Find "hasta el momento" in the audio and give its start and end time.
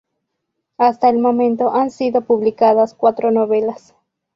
0.79-1.71